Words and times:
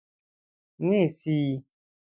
نیسي 0.85 1.39